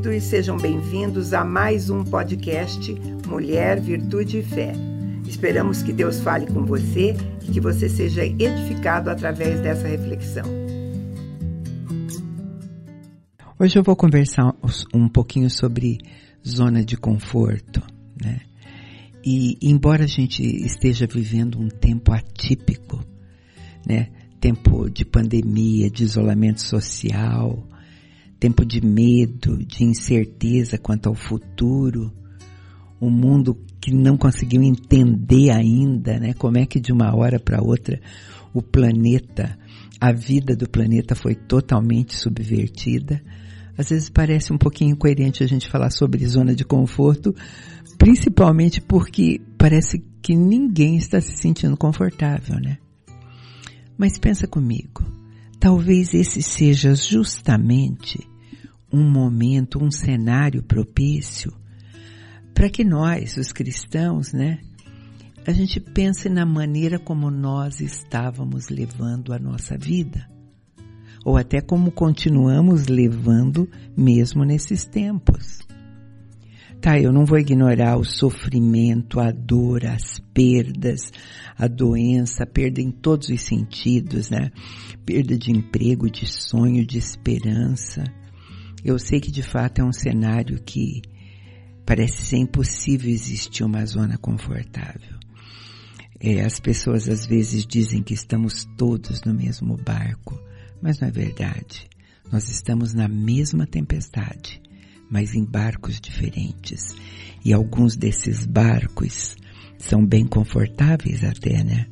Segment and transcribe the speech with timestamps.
[0.00, 2.94] queridos, sejam bem-vindos a mais um podcast
[3.28, 4.72] Mulher, Virtude e Fé.
[5.26, 10.44] Esperamos que Deus fale com você e que você seja edificado através dessa reflexão.
[13.58, 14.54] Hoje eu vou conversar
[14.94, 15.98] um pouquinho sobre
[16.46, 17.82] zona de conforto,
[18.20, 18.40] né?
[19.22, 23.04] E embora a gente esteja vivendo um tempo atípico,
[23.86, 24.08] né?
[24.40, 27.62] Tempo de pandemia, de isolamento social,
[28.40, 32.12] tempo de medo, de incerteza quanto ao futuro,
[33.00, 36.32] um mundo que não conseguiu entender ainda, né?
[36.32, 38.00] Como é que de uma hora para outra
[38.52, 39.56] o planeta,
[40.00, 43.22] a vida do planeta foi totalmente subvertida.
[43.78, 47.34] Às vezes parece um pouquinho incoerente a gente falar sobre zona de conforto,
[48.00, 52.78] Principalmente porque parece que ninguém está se sentindo confortável, né?
[53.98, 55.04] Mas pensa comigo,
[55.60, 58.26] talvez esse seja justamente
[58.92, 61.52] um momento, um cenário propício
[62.60, 64.58] para que nós, os cristãos, né,
[65.46, 70.28] a gente pense na maneira como nós estávamos levando a nossa vida,
[71.24, 73.66] ou até como continuamos levando
[73.96, 75.60] mesmo nesses tempos.
[76.82, 81.10] Tá, eu não vou ignorar o sofrimento, a dor, as perdas,
[81.56, 84.50] a doença, a perda em todos os sentidos, né?
[85.06, 88.04] Perda de emprego, de sonho, de esperança.
[88.84, 91.02] Eu sei que de fato é um cenário que
[91.84, 95.18] parece ser impossível existir uma zona confortável.
[96.18, 100.38] É, as pessoas às vezes dizem que estamos todos no mesmo barco,
[100.82, 101.88] mas não é verdade.
[102.30, 104.60] Nós estamos na mesma tempestade
[105.10, 106.94] mas em barcos diferentes.
[107.44, 109.36] E alguns desses barcos
[109.76, 111.86] são bem confortáveis até, né?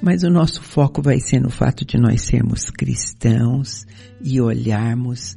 [0.00, 3.84] Mas o nosso foco vai ser no fato de nós sermos cristãos
[4.22, 5.36] e olharmos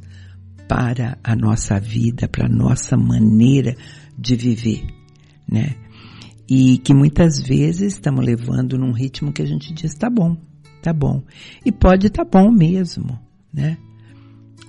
[0.73, 3.75] para a nossa vida, para a nossa maneira
[4.17, 4.83] de viver,
[5.47, 5.75] né?
[6.49, 10.35] E que muitas vezes estamos levando num ritmo que a gente diz, tá bom,
[10.81, 11.21] tá bom.
[11.63, 13.19] E pode tá bom mesmo,
[13.53, 13.77] né?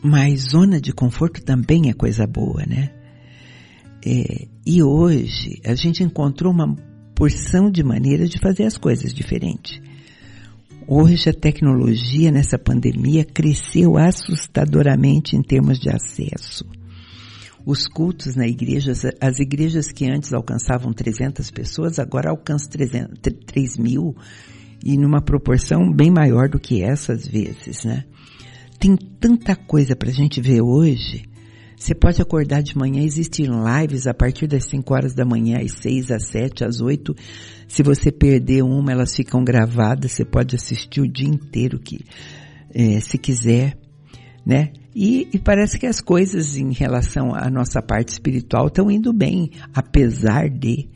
[0.03, 2.91] Mas zona de conforto também é coisa boa, né?
[4.05, 6.77] É, e hoje a gente encontrou uma
[7.15, 9.81] porção de maneiras de fazer as coisas diferentes.
[10.87, 16.67] Hoje a tecnologia nessa pandemia cresceu assustadoramente em termos de acesso.
[17.65, 23.78] Os cultos na igreja, as igrejas que antes alcançavam 300 pessoas, agora alcançam 300, 3
[23.78, 24.15] mil
[24.84, 28.05] e numa proporção bem maior do que essas vezes, né?
[28.78, 31.25] Tem tanta coisa para a gente ver hoje.
[31.77, 35.73] Você pode acordar de manhã, existem lives a partir das 5 horas da manhã, às
[35.73, 37.15] 6, às 7, às 8.
[37.67, 42.05] Se você perder uma, elas ficam gravadas, você pode assistir o dia inteiro que,
[42.73, 43.77] é, se quiser,
[44.47, 44.73] né?
[44.95, 49.51] E, e, parece que as coisas em relação à nossa parte espiritual estão indo bem,
[49.75, 50.89] apesar de,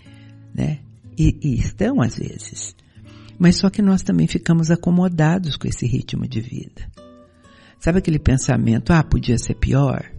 [0.54, 0.78] né?
[1.18, 2.76] E, e estão às vezes.
[3.36, 6.88] Mas só que nós também ficamos acomodados com esse ritmo de vida.
[7.80, 10.17] Sabe aquele pensamento, ah, podia ser pior?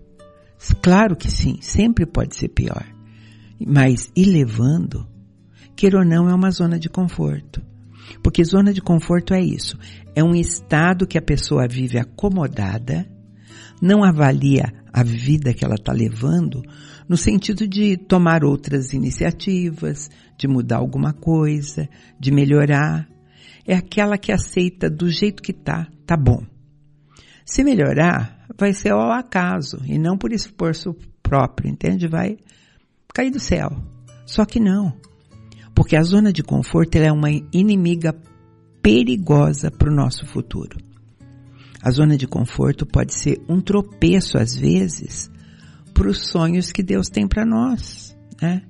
[0.82, 2.86] Claro que sim, sempre pode ser pior.
[3.66, 5.08] Mas ir levando,
[5.76, 7.62] queira ou não, é uma zona de conforto.
[8.24, 9.78] Porque zona de conforto é isso.
[10.16, 13.08] É um estado que a pessoa vive acomodada,
[13.82, 16.62] não avalia a vida que ela está levando,
[17.08, 21.88] no sentido de tomar outras iniciativas, de mudar alguma coisa,
[22.20, 23.08] de melhorar.
[23.66, 26.44] É aquela que aceita do jeito que tá, tá bom.
[27.46, 32.08] Se melhorar, vai ser ao acaso e não por esforço próprio, entende?
[32.08, 32.38] Vai
[33.14, 33.70] cair do céu.
[34.26, 34.94] Só que não.
[35.74, 38.14] Porque a zona de conforto é uma inimiga
[38.82, 40.78] perigosa para o nosso futuro.
[41.82, 45.32] A zona de conforto pode ser um tropeço, às vezes,
[45.94, 48.16] para os sonhos que Deus tem para nós.
[48.42, 48.64] Né?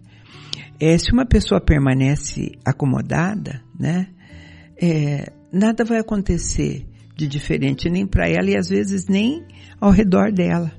[0.80, 4.08] É, se uma pessoa permanece acomodada, né,
[4.80, 9.46] é, nada vai acontecer de diferente nem para ela e às vezes nem
[9.80, 10.72] ao redor dela.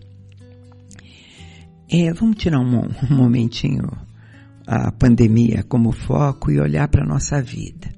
[1.88, 3.88] É, vamos tirar um, um momentinho
[4.66, 7.90] a pandemia como foco e olhar para a nossa vida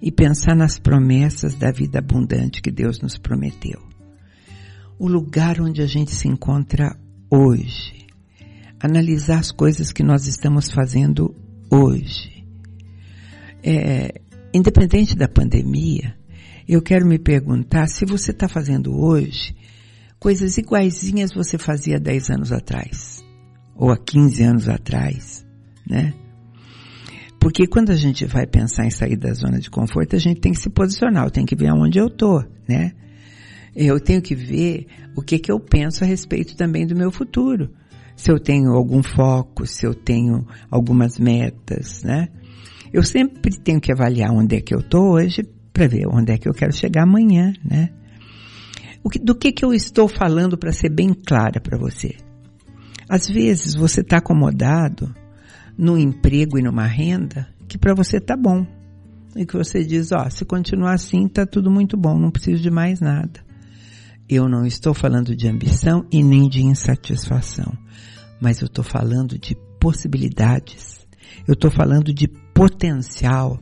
[0.00, 3.82] e pensar nas promessas da vida abundante que Deus nos prometeu.
[4.98, 6.96] O lugar onde a gente se encontra
[7.30, 8.06] hoje.
[8.82, 11.34] Analisar as coisas que nós estamos fazendo
[11.70, 12.46] hoje.
[13.62, 14.22] É,
[14.54, 16.14] independente da pandemia,
[16.66, 19.54] eu quero me perguntar se você está fazendo hoje
[20.20, 23.24] coisas iguaizinhas você fazia 10 anos atrás,
[23.74, 25.46] ou há 15 anos atrás,
[25.88, 26.12] né?
[27.40, 30.52] Porque quando a gente vai pensar em sair da zona de conforto, a gente tem
[30.52, 32.92] que se posicionar, eu tenho que ver aonde eu tô, né?
[33.74, 34.86] Eu tenho que ver
[35.16, 37.70] o que que eu penso a respeito também do meu futuro.
[38.14, 42.28] Se eu tenho algum foco, se eu tenho algumas metas, né?
[42.92, 45.42] Eu sempre tenho que avaliar onde é que eu tô hoje
[45.72, 47.88] para ver onde é que eu quero chegar amanhã, né?
[49.08, 52.16] Que, do que que eu estou falando para ser bem clara para você?
[53.08, 55.14] Às vezes você está acomodado
[55.76, 58.66] num emprego e numa renda que para você tá bom.
[59.34, 62.70] E que você diz, ó, se continuar assim tá tudo muito bom, não preciso de
[62.70, 63.40] mais nada.
[64.28, 67.76] Eu não estou falando de ambição e nem de insatisfação,
[68.40, 71.04] mas eu estou falando de possibilidades.
[71.48, 73.58] Eu estou falando de potencial.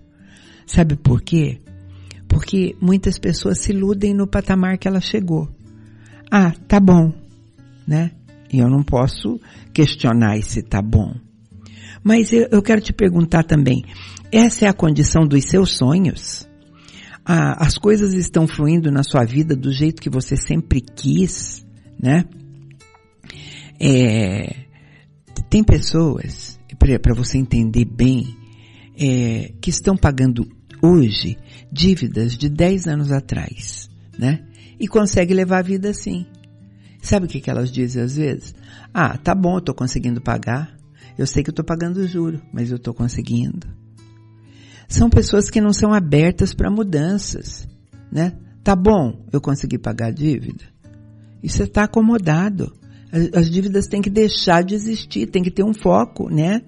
[0.66, 1.60] Sabe por quê?
[2.28, 5.48] Porque muitas pessoas se iludem no patamar que ela chegou.
[6.30, 7.12] Ah, tá bom,
[7.86, 8.12] né?
[8.52, 9.40] E eu não posso
[9.72, 11.14] questionar se tá bom.
[12.02, 13.84] Mas eu, eu quero te perguntar também,
[14.30, 16.46] essa é a condição dos seus sonhos?
[17.24, 21.66] Ah, as coisas estão fluindo na sua vida do jeito que você sempre quis,
[22.00, 22.24] né?
[23.80, 24.64] É,
[25.50, 28.36] tem pessoas, para você entender bem,
[28.98, 30.46] é, que estão pagando
[30.82, 31.36] hoje
[31.70, 34.44] dívidas de 10 anos atrás, né?
[34.78, 36.26] E consegue levar a vida assim.
[37.02, 38.54] Sabe o que, elas dizem às vezes?
[38.92, 40.76] Ah, tá bom, eu tô conseguindo pagar.
[41.16, 43.66] Eu sei que eu tô pagando juro, mas eu tô conseguindo.
[44.88, 47.68] São pessoas que não são abertas para mudanças,
[48.10, 48.32] né?
[48.62, 50.64] Tá bom, eu consegui pagar a dívida.
[51.42, 52.72] E você está acomodado.
[53.34, 56.62] As dívidas têm que deixar de existir, tem que ter um foco, né?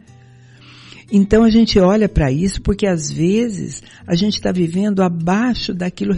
[1.13, 6.15] Então a gente olha para isso porque às vezes a gente está vivendo abaixo daquilo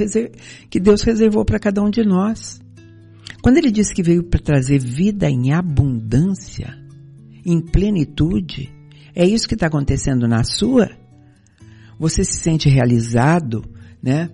[0.68, 2.60] que Deus reservou para cada um de nós.
[3.42, 6.78] Quando ele disse que veio para trazer vida em abundância,
[7.44, 8.70] em plenitude,
[9.14, 10.90] é isso que está acontecendo na sua?
[11.98, 13.64] Você se sente realizado,
[14.02, 14.30] né?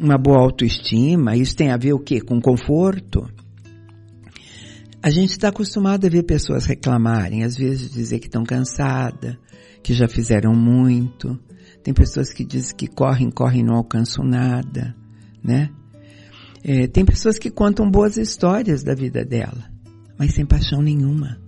[0.00, 2.20] Uma boa autoestima, isso tem a ver o quê?
[2.20, 3.28] Com conforto?
[5.02, 9.36] A gente está acostumado a ver pessoas reclamarem, às vezes dizer que estão cansadas,
[9.86, 11.38] que já fizeram muito.
[11.80, 14.96] Tem pessoas que dizem que correm, correm e não alcançam nada,
[15.40, 15.70] né?
[16.64, 19.70] É, tem pessoas que contam boas histórias da vida dela,
[20.18, 21.40] mas sem paixão nenhuma.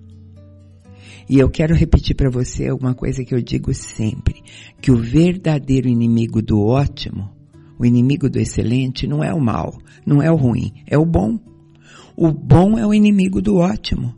[1.28, 4.40] E eu quero repetir para você alguma coisa que eu digo sempre,
[4.80, 7.32] que o verdadeiro inimigo do ótimo,
[7.76, 9.76] o inimigo do excelente não é o mal,
[10.06, 11.40] não é o ruim, é o bom.
[12.16, 14.14] O bom é o inimigo do ótimo.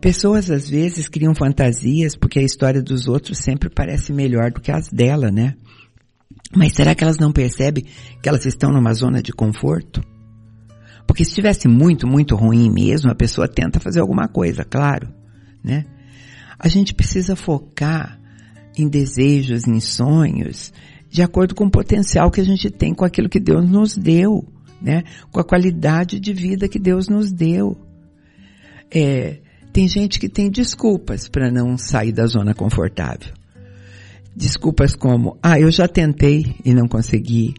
[0.00, 4.72] Pessoas às vezes criam fantasias porque a história dos outros sempre parece melhor do que
[4.72, 5.56] as dela, né?
[6.56, 7.84] Mas será que elas não percebem
[8.22, 10.02] que elas estão numa zona de conforto?
[11.06, 15.12] Porque se estivesse muito, muito ruim mesmo, a pessoa tenta fazer alguma coisa, claro,
[15.62, 15.84] né?
[16.58, 18.18] A gente precisa focar
[18.78, 20.72] em desejos, em sonhos,
[21.10, 24.46] de acordo com o potencial que a gente tem com aquilo que Deus nos deu,
[24.80, 25.04] né?
[25.30, 27.76] Com a qualidade de vida que Deus nos deu.
[28.90, 29.40] É,
[29.72, 33.32] tem gente que tem desculpas para não sair da zona confortável.
[34.34, 37.54] Desculpas como, ah, eu já tentei e não consegui.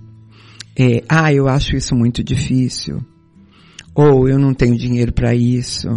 [0.78, 3.02] É, ah, eu acho isso muito difícil.
[3.94, 5.88] Ou eu não tenho dinheiro para isso.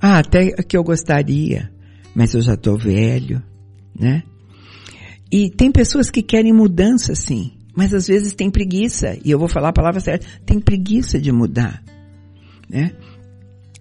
[0.00, 1.70] Ah, até que eu gostaria,
[2.14, 3.42] mas eu já estou velho,
[3.98, 4.22] né?
[5.30, 9.48] E tem pessoas que querem mudança, sim, mas às vezes tem preguiça, e eu vou
[9.48, 11.82] falar a palavra certa, tem preguiça de mudar,
[12.68, 12.92] né?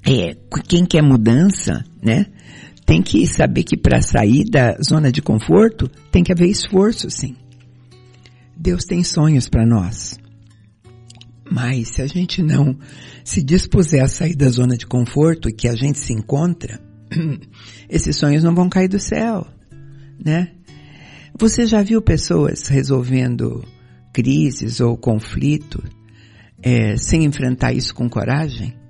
[0.06, 0.36] É,
[0.68, 2.26] quem quer mudança, né?
[2.86, 7.36] Tem que saber que para sair da zona de conforto tem que haver esforço, sim.
[8.58, 10.20] Deus tem sonhos para nós.
[11.50, 12.78] Mas se a gente não
[13.24, 16.80] se dispuser a sair da zona de conforto que a gente se encontra,
[17.90, 19.46] esses sonhos não vão cair do céu,
[20.24, 20.52] né?
[21.38, 23.64] Você já viu pessoas resolvendo
[24.14, 25.84] crises ou conflitos
[26.62, 28.81] é, sem enfrentar isso com coragem?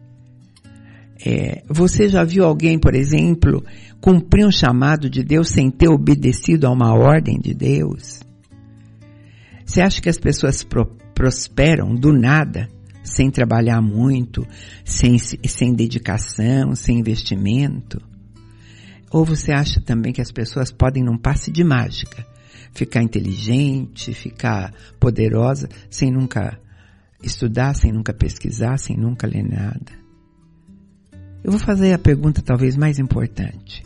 [1.24, 3.64] É, você já viu alguém, por exemplo,
[4.00, 8.22] cumprir um chamado de Deus sem ter obedecido a uma ordem de Deus?
[9.64, 12.68] Você acha que as pessoas pro, prosperam do nada,
[13.04, 14.46] sem trabalhar muito,
[14.84, 18.02] sem, sem dedicação, sem investimento?
[19.12, 22.26] Ou você acha também que as pessoas podem, num passe de mágica,
[22.74, 26.60] ficar inteligente, ficar poderosa, sem nunca
[27.22, 30.01] estudar, sem nunca pesquisar, sem nunca ler nada?
[31.44, 33.84] Eu vou fazer a pergunta talvez mais importante.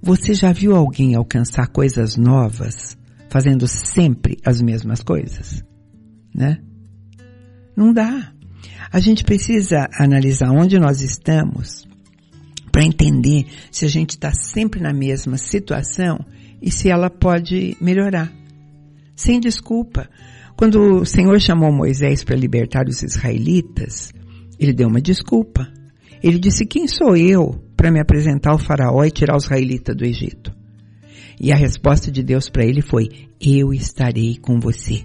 [0.00, 2.96] Você já viu alguém alcançar coisas novas
[3.28, 5.64] fazendo sempre as mesmas coisas?
[6.34, 6.58] Né?
[7.76, 8.32] Não dá.
[8.92, 11.86] A gente precisa analisar onde nós estamos
[12.70, 16.18] para entender se a gente está sempre na mesma situação
[16.60, 18.32] e se ela pode melhorar.
[19.14, 20.08] Sem desculpa.
[20.56, 24.12] Quando o Senhor chamou Moisés para libertar os israelitas,
[24.58, 25.66] ele deu uma desculpa.
[26.22, 30.04] Ele disse: Quem sou eu para me apresentar ao Faraó e tirar os israelitas do
[30.04, 30.52] Egito?
[31.40, 33.08] E a resposta de Deus para ele foi:
[33.40, 35.04] Eu estarei com você.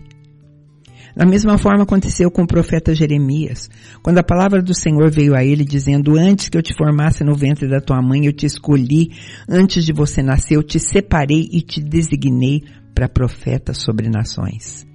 [1.15, 3.70] Da mesma forma aconteceu com o profeta Jeremias,
[4.01, 7.36] quando a palavra do Senhor veio a ele dizendo, antes que eu te formasse no
[7.36, 9.12] ventre da tua mãe, eu te escolhi,
[9.48, 12.63] antes de você nascer, eu te separei e te designei
[12.96, 14.89] para profeta sobre nações.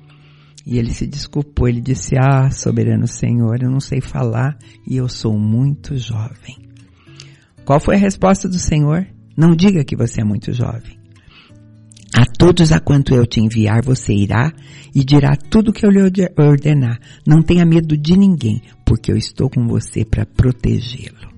[0.67, 5.09] E ele se desculpou, ele disse, ah, soberano Senhor, eu não sei falar e eu
[5.09, 6.57] sou muito jovem.
[7.65, 9.07] Qual foi a resposta do Senhor?
[9.37, 10.99] Não diga que você é muito jovem.
[12.13, 14.53] A todos a quanto eu te enviar, você irá
[14.95, 16.01] e dirá tudo que eu lhe
[16.39, 16.99] ordenar.
[17.27, 21.31] Não tenha medo de ninguém, porque eu estou com você para protegê-lo.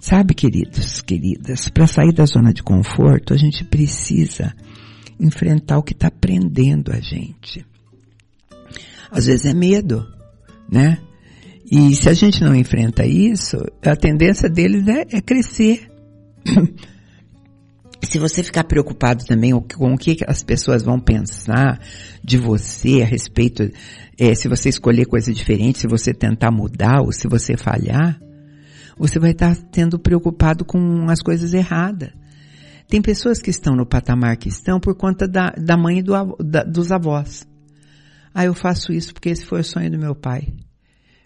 [0.00, 4.54] Sabe, queridos, queridas, para sair da zona de conforto, a gente precisa
[5.18, 7.64] enfrentar o que está prendendo a gente.
[9.10, 10.06] Às vezes é medo,
[10.70, 10.98] né?
[11.70, 15.90] E se a gente não enfrenta isso, a tendência deles é, é crescer.
[18.02, 21.78] se você ficar preocupado também com o que as pessoas vão pensar
[22.24, 23.70] de você a respeito,
[24.18, 28.18] é, se você escolher coisa diferente, se você tentar mudar ou se você falhar,
[28.96, 32.10] você vai estar tendo preocupado com as coisas erradas.
[32.88, 36.14] Tem pessoas que estão no patamar que estão por conta da, da mãe e do,
[36.40, 37.46] da, dos avós.
[38.34, 40.54] Ah, eu faço isso porque esse foi o sonho do meu pai.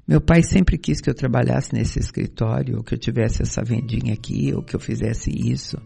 [0.07, 4.15] Meu pai sempre quis que eu trabalhasse nesse escritório, ou que eu tivesse essa vendinha
[4.15, 5.79] aqui, ou que eu fizesse isso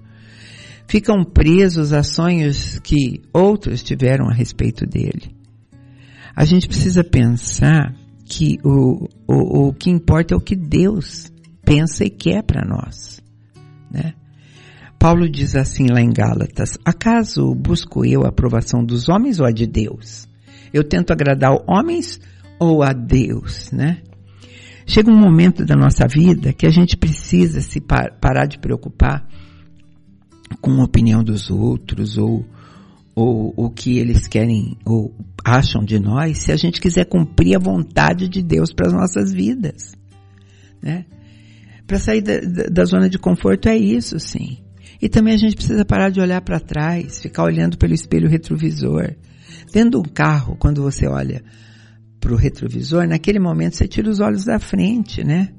[0.87, 5.35] ficam presos a sonhos que outros tiveram a respeito dele.
[6.35, 7.95] A gente precisa pensar
[8.25, 11.33] que o, o, o que importa é o que Deus
[11.65, 13.21] pensa e quer para nós,
[13.91, 14.15] né?
[14.99, 19.51] Paulo diz assim lá em Gálatas, acaso busco eu a aprovação dos homens ou a
[19.51, 20.27] de Deus?
[20.73, 22.21] Eu tento agradar homens
[22.59, 24.03] ou a Deus, né?
[24.87, 29.27] Chega um momento da nossa vida que a gente precisa se par parar de preocupar
[30.61, 32.45] com a opinião dos outros ou
[33.17, 37.59] ou o que eles querem ou acham de nós, se a gente quiser cumprir a
[37.59, 39.95] vontade de Deus para as nossas vidas,
[40.83, 41.07] né?
[41.87, 44.59] Para sair da, da, zona de conforto é isso, sim.
[45.01, 49.15] E também a gente precisa parar de olhar para trás, ficar olhando pelo espelho retrovisor.
[49.73, 51.43] Dentro de um carro, quando você olha
[52.21, 55.51] para o retrovisor, naquele momento você tira os olhos da frente, né?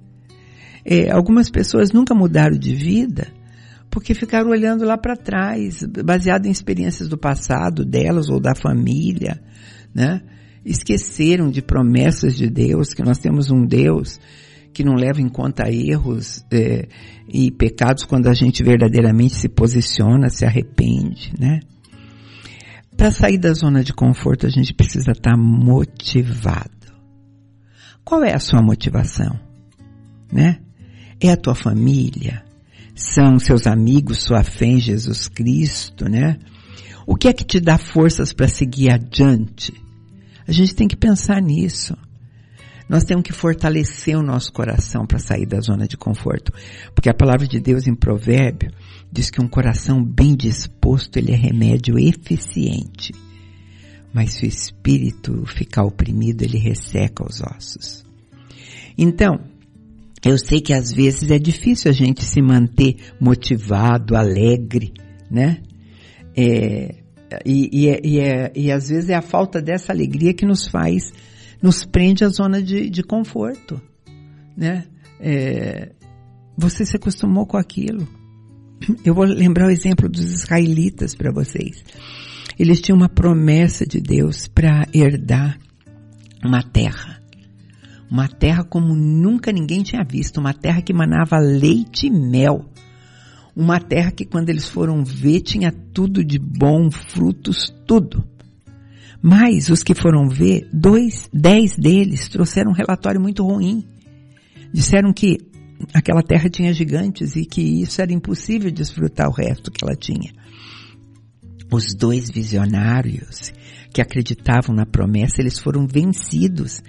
[0.83, 3.27] É, algumas pessoas nunca mudaram de vida
[3.89, 9.41] porque ficaram olhando lá para trás, baseado em experiências do passado delas ou da família,
[9.93, 10.21] né?
[10.65, 14.19] Esqueceram de promessas de Deus, que nós temos um Deus
[14.73, 16.87] que não leva em conta erros é,
[17.27, 21.61] e pecados quando a gente verdadeiramente se posiciona, se arrepende, né?
[22.97, 26.71] Para sair da zona de conforto, a gente precisa estar tá motivado.
[28.03, 29.39] Qual é a sua motivação?
[30.31, 30.59] Né?
[31.21, 32.43] É a tua família?
[32.97, 36.39] são seus amigos, sua fé em Jesus Cristo, né?
[37.05, 39.73] O que é que te dá forças para seguir adiante?
[40.47, 41.95] A gente tem que pensar nisso.
[42.89, 46.53] Nós temos que fortalecer o nosso coração para sair da zona de conforto.
[46.95, 48.71] Porque a palavra de Deus em provérbio
[49.11, 53.13] diz que um coração bem disposto, ele é remédio eficiente.
[54.13, 58.05] Mas se o espírito ficar oprimido, ele resseca os ossos.
[58.97, 59.39] Então,
[60.25, 64.93] eu sei que às vezes é difícil a gente se manter motivado, alegre,
[65.29, 65.61] né?
[66.35, 66.95] É,
[67.45, 70.67] e, e, é, e, é, e às vezes é a falta dessa alegria que nos
[70.67, 71.11] faz,
[71.61, 73.81] nos prende à zona de, de conforto,
[74.55, 74.85] né?
[75.19, 75.91] É,
[76.57, 78.07] você se acostumou com aquilo.
[79.03, 81.83] Eu vou lembrar o exemplo dos israelitas para vocês.
[82.57, 85.59] Eles tinham uma promessa de Deus para herdar
[86.43, 87.21] uma terra.
[88.09, 92.65] Uma terra como nunca ninguém tinha visto, uma terra que manava leite e mel.
[93.55, 98.23] Uma terra que quando eles foram ver tinha tudo de bom, frutos, tudo.
[99.21, 103.83] Mas os que foram ver, dois, dez deles trouxeram um relatório muito ruim.
[104.73, 105.37] Disseram que
[105.93, 110.33] aquela terra tinha gigantes e que isso era impossível desfrutar o resto que ela tinha.
[111.71, 113.51] Os dois visionários
[113.91, 116.81] que acreditavam na promessa, eles foram vencidos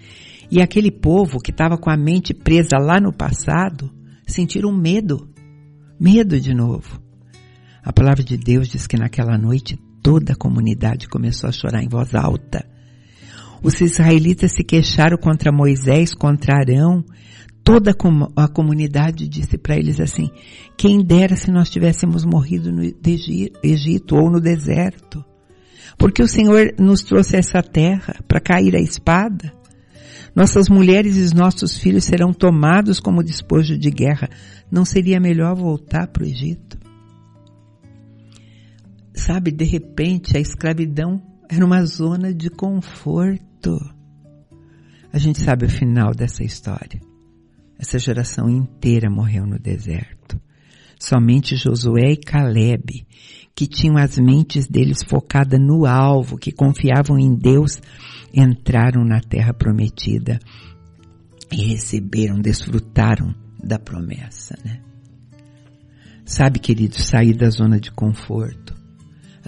[0.50, 3.90] e aquele povo que estava com a mente presa lá no passado,
[4.26, 5.28] sentiram medo.
[6.00, 7.02] Medo de novo.
[7.82, 11.88] A palavra de Deus diz que naquela noite toda a comunidade começou a chorar em
[11.88, 12.66] voz alta.
[13.62, 17.04] Os israelitas se queixaram contra Moisés, contra Arão.
[17.62, 17.94] toda
[18.34, 20.30] a comunidade disse para eles assim:
[20.78, 22.82] quem dera se nós tivéssemos morrido no
[23.62, 25.22] Egito ou no deserto.
[25.98, 29.52] Porque o Senhor nos trouxe essa terra para cair a espada.
[30.34, 34.30] Nossas mulheres e nossos filhos serão tomados como despojo de guerra.
[34.72, 36.78] Não seria melhor voltar para o Egito?
[39.18, 41.20] Sabe, de repente a escravidão
[41.50, 43.76] era uma zona de conforto.
[45.12, 47.00] A gente sabe o final dessa história.
[47.76, 50.40] Essa geração inteira morreu no deserto.
[51.00, 53.04] Somente Josué e Caleb,
[53.56, 57.82] que tinham as mentes deles focadas no alvo, que confiavam em Deus,
[58.32, 60.38] entraram na terra prometida
[61.50, 64.80] e receberam, desfrutaram da promessa, né?
[66.24, 68.77] Sabe, querido, sair da zona de conforto.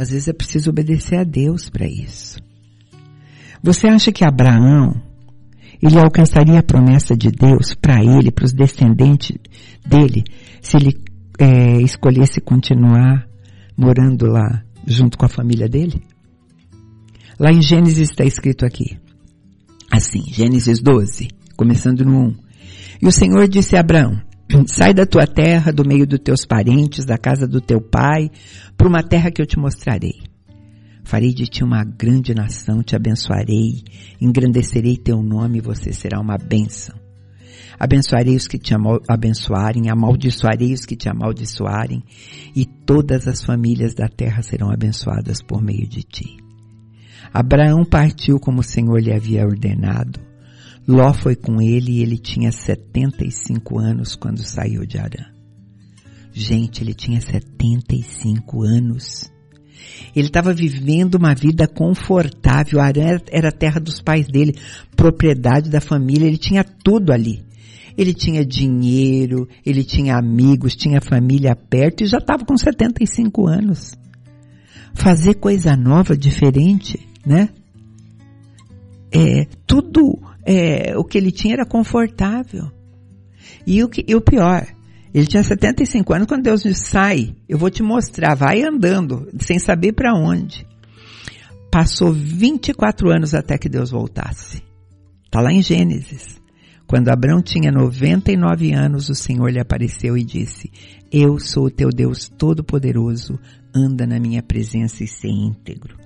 [0.01, 2.39] Às vezes é preciso obedecer a Deus para isso.
[3.63, 4.95] Você acha que Abraão
[5.83, 9.37] ele alcançaria a promessa de Deus para ele, para os descendentes
[9.87, 10.25] dele,
[10.63, 10.97] se ele
[11.39, 13.29] é, escolhesse continuar
[13.77, 16.01] morando lá junto com a família dele?
[17.39, 18.99] Lá em Gênesis está escrito aqui,
[19.91, 21.29] assim, Gênesis 12,
[21.59, 22.35] começando no 1.
[23.03, 24.19] E o Senhor disse a Abraão,
[24.67, 28.31] sai da tua terra, do meio dos teus parentes, da casa do teu pai,
[28.77, 30.15] para uma terra que eu te mostrarei.
[31.05, 33.83] Farei de ti uma grande nação, te abençoarei,
[34.21, 36.95] engrandecerei teu nome e você será uma bênção.
[37.79, 38.75] Abençoarei os que te
[39.09, 42.03] abençoarem, amaldiçoarei os que te amaldiçoarem,
[42.55, 46.37] e todas as famílias da terra serão abençoadas por meio de ti.
[47.33, 50.30] Abraão partiu como o Senhor lhe havia ordenado.
[50.87, 55.25] Ló foi com ele e ele tinha 75 anos quando saiu de Arã.
[56.33, 59.31] Gente, ele tinha 75 anos.
[60.15, 62.81] Ele estava vivendo uma vida confortável.
[62.81, 64.57] Arã era a terra dos pais dele,
[64.97, 67.45] propriedade da família, ele tinha tudo ali.
[67.97, 73.95] Ele tinha dinheiro, ele tinha amigos, tinha família perto e já estava com 75 anos.
[74.95, 77.49] Fazer coisa nova, diferente, né?
[79.13, 82.71] É, tudo é, o que ele tinha era confortável.
[83.67, 84.67] E o, que, e o pior,
[85.13, 89.59] ele tinha 75 anos quando Deus disse, sai, eu vou te mostrar, vai andando, sem
[89.59, 90.67] saber para onde.
[91.71, 94.63] Passou 24 anos até que Deus voltasse.
[95.25, 96.41] Está lá em Gênesis.
[96.87, 100.71] Quando Abraão tinha 99 anos, o Senhor lhe apareceu e disse,
[101.13, 103.39] eu sou o teu Deus todo-poderoso,
[103.73, 106.00] anda na minha presença e ser íntegro.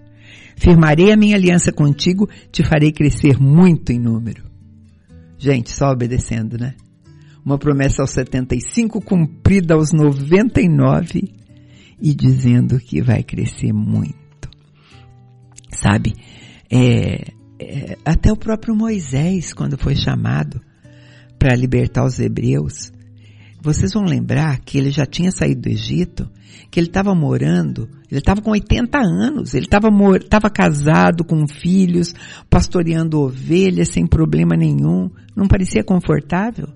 [0.65, 4.43] Firmarei a minha aliança contigo, te farei crescer muito em número.
[5.39, 6.75] Gente, só obedecendo, né?
[7.45, 11.31] uma promessa aos 75 cumprida aos 99
[12.01, 14.49] e dizendo que vai crescer muito.
[15.71, 16.15] Sabe?
[16.71, 20.61] É, é, até o próprio Moisés, quando foi chamado
[21.39, 22.91] para libertar os hebreus,
[23.65, 26.31] vocês vão lembrar que ele já tinha saído do Egito,
[26.71, 32.15] que ele estava morando, ele estava com 80 anos, ele estava casado com filhos,
[32.49, 36.69] pastoreando ovelhas sem problema nenhum, não parecia confortável?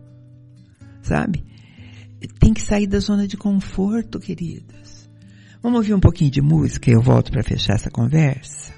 [1.09, 1.45] sabe?
[2.39, 5.09] Tem que sair da zona de conforto, queridos.
[5.63, 8.73] Vamos ouvir um pouquinho de música e eu volto para fechar essa conversa.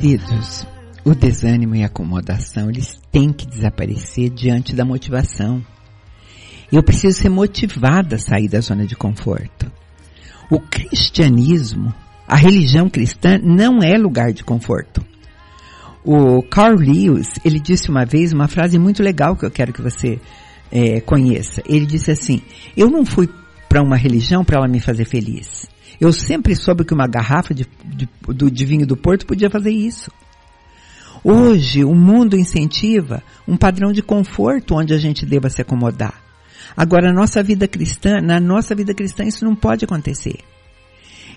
[0.00, 0.64] Queridos,
[1.04, 5.60] o desânimo e a acomodação, eles têm que desaparecer diante da motivação.
[6.70, 9.66] Eu preciso ser motivada a sair da zona de conforto.
[10.48, 11.92] O cristianismo,
[12.28, 15.04] a religião cristã, não é lugar de conforto.
[16.04, 19.82] O Carl Lewis, ele disse uma vez uma frase muito legal que eu quero que
[19.82, 20.20] você
[20.70, 21.60] é, conheça.
[21.66, 22.40] Ele disse assim:
[22.76, 23.28] Eu não fui
[23.68, 25.68] para uma religião para ela me fazer feliz.
[26.00, 28.08] Eu sempre soube que uma garrafa de, de,
[28.50, 30.10] de vinho do Porto podia fazer isso.
[31.24, 36.22] Hoje, o mundo incentiva um padrão de conforto onde a gente deva se acomodar.
[36.76, 40.38] Agora, nossa vida cristã, na nossa vida cristã, isso não pode acontecer.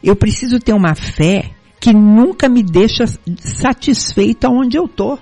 [0.04, 3.06] Eu preciso ter uma fé que nunca me deixa
[3.40, 5.18] satisfeito aonde eu tô.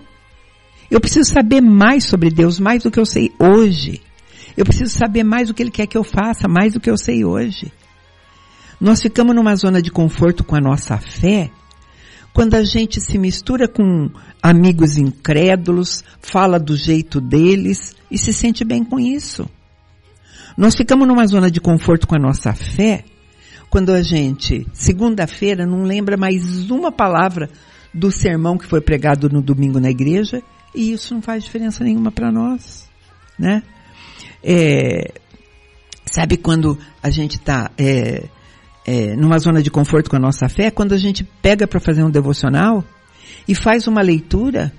[0.92, 4.02] Eu preciso saber mais sobre Deus, mais do que eu sei hoje.
[4.58, 6.98] Eu preciso saber mais do que Ele quer que eu faça, mais do que eu
[6.98, 7.72] sei hoje.
[8.80, 11.52] Nós ficamos numa zona de conforto com a nossa fé
[12.34, 14.10] quando a gente se mistura com
[14.42, 19.50] amigos incrédulos, fala do jeito deles e se sente bem com isso.
[20.56, 23.04] Nós ficamos numa zona de conforto com a nossa fé
[23.70, 27.50] quando a gente, segunda-feira, não lembra mais uma palavra
[27.94, 30.42] do sermão que foi pregado no domingo na igreja
[30.74, 32.90] e isso não faz diferença nenhuma para nós,
[33.38, 33.64] né?
[34.44, 35.14] É,
[36.06, 38.28] sabe quando a gente está é,
[38.90, 40.72] é, numa zona de conforto com a nossa fé?
[40.72, 42.84] Quando a gente pega para fazer um devocional
[43.48, 44.74] e faz uma leitura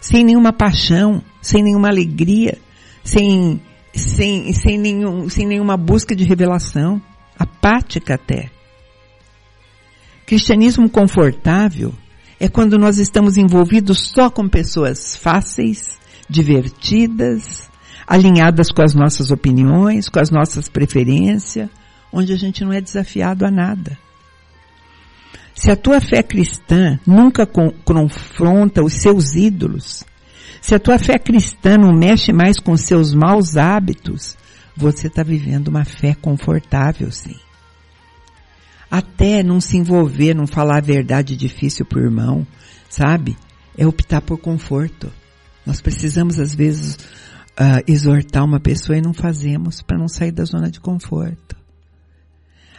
[0.00, 2.58] sem nenhuma paixão, sem nenhuma alegria,
[3.04, 3.62] sem,
[3.94, 7.00] sem, sem, nenhum, sem nenhuma busca de revelação,
[7.38, 8.50] apática até.
[10.26, 11.94] Cristianismo confortável
[12.40, 17.70] é quando nós estamos envolvidos só com pessoas fáceis, divertidas,
[18.08, 21.68] alinhadas com as nossas opiniões, com as nossas preferências,
[22.12, 23.98] onde a gente não é desafiado a nada.
[25.54, 30.04] Se a tua fé cristã nunca confronta os seus ídolos,
[30.60, 34.36] se a tua fé cristã não mexe mais com seus maus hábitos,
[34.76, 37.36] você está vivendo uma fé confortável, sim.
[38.90, 42.46] Até não se envolver, não falar a verdade difícil para o irmão,
[42.88, 43.36] sabe?
[43.76, 45.10] É optar por conforto.
[45.64, 46.96] Nós precisamos, às vezes,
[47.52, 51.61] uh, exortar uma pessoa e não fazemos para não sair da zona de conforto.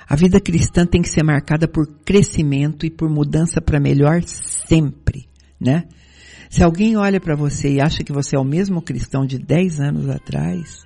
[0.07, 5.27] A vida cristã tem que ser marcada por crescimento e por mudança para melhor sempre,
[5.59, 5.85] né?
[6.49, 9.79] Se alguém olha para você e acha que você é o mesmo cristão de 10
[9.79, 10.83] anos atrás,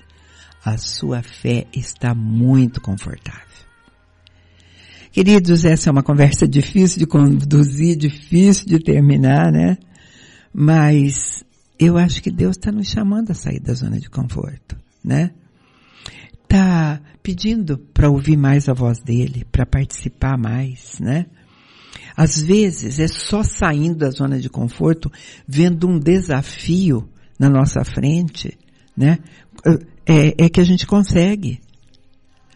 [0.63, 3.41] a sua fé está muito confortável.
[5.11, 9.77] Queridos, essa é uma conversa difícil de conduzir, difícil de terminar, né?
[10.53, 11.43] Mas
[11.79, 15.31] eu acho que Deus está nos chamando a sair da zona de conforto, né?
[16.49, 21.25] Está pedindo para ouvir mais a voz dele, para participar mais, né?
[22.15, 25.11] Às vezes é só saindo da zona de conforto,
[25.45, 27.07] vendo um desafio
[27.37, 28.57] na nossa frente,
[28.95, 29.19] né?
[30.05, 31.59] É, é que a gente consegue.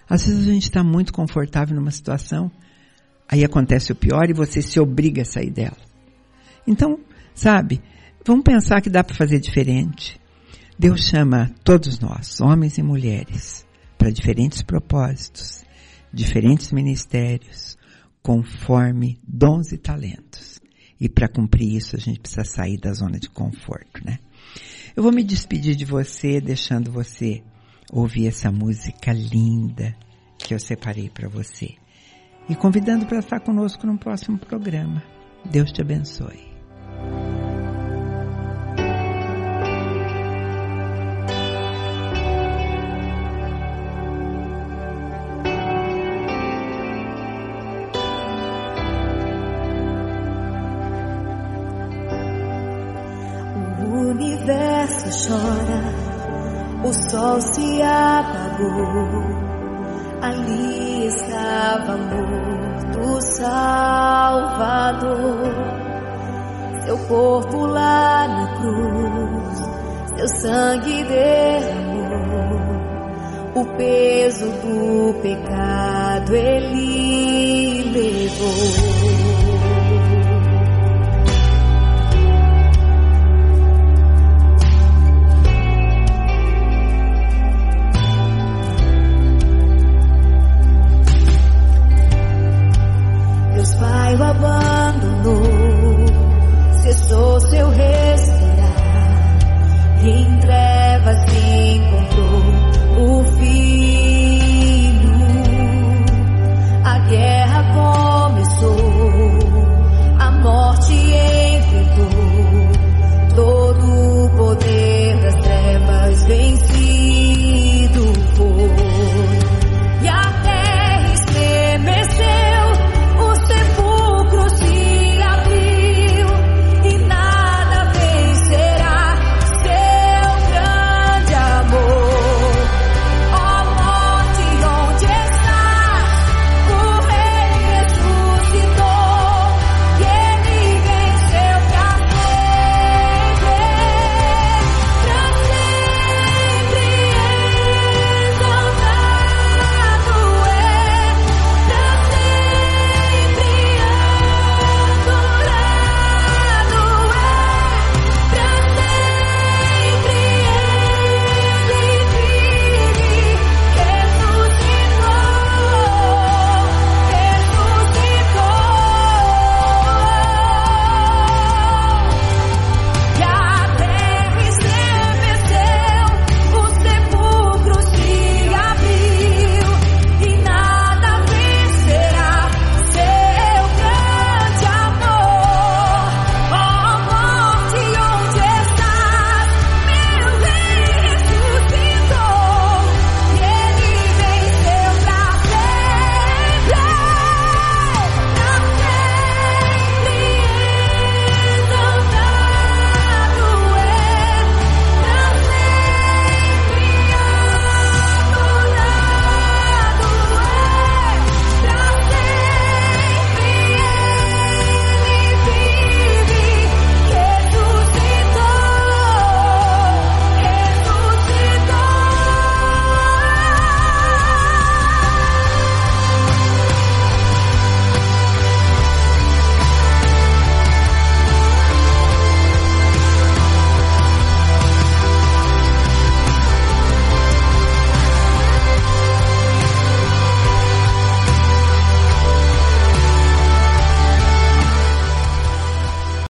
[0.10, 2.50] Às vezes a gente está muito confortável numa situação,
[3.28, 5.78] aí acontece o pior e você se obriga a sair dela.
[6.66, 6.98] Então,
[7.36, 7.82] sabe,
[8.26, 10.18] vamos pensar que dá para fazer diferente.
[10.80, 13.66] Deus chama todos nós, homens e mulheres,
[14.02, 15.64] para diferentes propósitos,
[16.12, 17.78] diferentes ministérios,
[18.24, 20.60] conforme dons e talentos.
[21.00, 24.18] E para cumprir isso, a gente precisa sair da zona de conforto, né?
[24.96, 27.44] Eu vou me despedir de você, deixando você
[27.92, 29.96] ouvir essa música linda
[30.36, 31.76] que eu separei para você.
[32.50, 35.04] E convidando para estar conosco no próximo programa.
[35.46, 36.50] Deus te abençoe.
[56.84, 59.42] O sol se apagou.
[60.22, 65.12] Ali estava morto Salvador.
[66.86, 69.58] Seu corpo lá na cruz,
[70.18, 72.02] seu sangue derramou.
[73.56, 79.31] O peso do pecado ele levou.